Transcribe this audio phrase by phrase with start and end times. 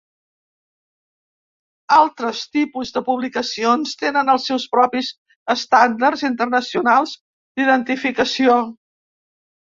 [1.97, 5.11] Altres tipus de publicacions tenen els seus propis
[5.57, 8.59] estàndards internacionals d'identificació.